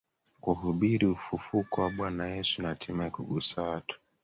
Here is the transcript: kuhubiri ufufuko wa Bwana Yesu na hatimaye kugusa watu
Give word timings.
kuhubiri 0.43 1.05
ufufuko 1.15 1.75
wa 1.81 1.89
Bwana 1.93 2.23
Yesu 2.33 2.61
na 2.61 2.69
hatimaye 2.69 3.09
kugusa 3.11 3.61
watu 3.61 3.95